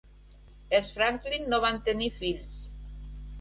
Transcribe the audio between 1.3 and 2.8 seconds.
no van tenir fills.